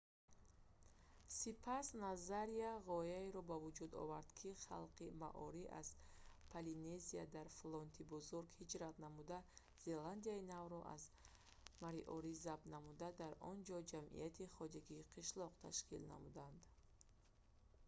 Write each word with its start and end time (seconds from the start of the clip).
сипас 1.39 1.87
назария 2.05 2.71
ғояеро 2.87 3.41
ба 3.49 3.55
вуҷуд 3.63 3.91
овард 4.03 4.29
ки 4.39 4.49
халқи 4.65 5.07
маори 5.21 5.63
аз 5.79 5.87
полинезия 6.53 7.23
дар 7.35 7.47
флоти 7.59 8.01
бузург 8.13 8.47
ҳиҷрат 8.59 8.95
намуда 9.05 9.37
зеландияи 9.85 10.47
навро 10.53 10.79
аз 10.95 11.03
мориори 11.83 12.33
забт 12.45 12.65
намуда 12.75 13.07
дар 13.21 13.33
он 13.51 13.57
ҷо 13.67 13.77
ҷамъияти 13.91 14.51
хоҷагии 14.55 15.07
қишлоқро 15.13 15.61
ташкил 15.65 16.01
намуд 16.13 16.37